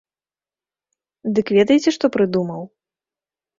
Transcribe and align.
Дык 1.37 1.47
ведаеце, 1.59 1.89
што 1.99 2.05
прыдумаў? 2.19 2.61